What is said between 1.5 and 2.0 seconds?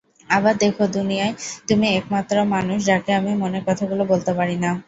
তুমিই